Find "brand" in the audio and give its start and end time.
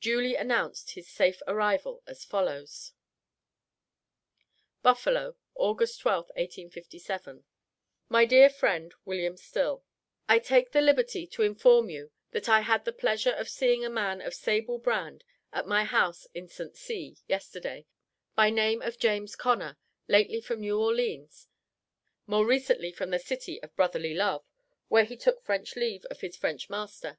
14.78-15.24